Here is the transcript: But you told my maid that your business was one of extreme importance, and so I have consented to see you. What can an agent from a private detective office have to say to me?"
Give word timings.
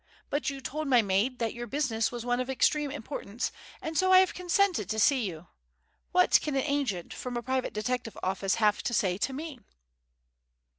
But 0.31 0.49
you 0.49 0.61
told 0.61 0.87
my 0.87 1.03
maid 1.03 1.37
that 1.37 1.53
your 1.53 1.67
business 1.67 2.11
was 2.11 2.25
one 2.25 2.39
of 2.39 2.49
extreme 2.49 2.89
importance, 2.89 3.51
and 3.83 3.95
so 3.95 4.11
I 4.11 4.17
have 4.17 4.33
consented 4.33 4.89
to 4.89 4.97
see 4.99 5.23
you. 5.27 5.45
What 6.11 6.41
can 6.41 6.55
an 6.55 6.63
agent 6.63 7.13
from 7.13 7.37
a 7.37 7.43
private 7.43 7.71
detective 7.71 8.17
office 8.23 8.55
have 8.55 8.81
to 8.81 8.95
say 8.95 9.19
to 9.19 9.31
me?" 9.31 9.59